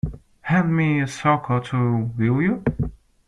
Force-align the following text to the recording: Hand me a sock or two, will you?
Hand 0.41 0.75
me 0.75 0.99
a 1.01 1.05
sock 1.07 1.51
or 1.51 1.59
two, 1.59 2.09
will 2.17 2.41
you? 2.41 2.63